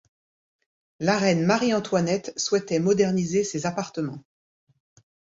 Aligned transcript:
La 0.99 1.19
reine 1.19 1.45
Marie-Antoinette 1.45 2.33
souhaitait 2.35 2.79
moderniser 2.79 3.43
ses 3.43 3.67
appartements. 3.67 4.23